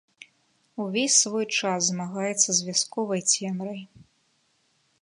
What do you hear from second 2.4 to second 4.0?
з вясковай цемрай.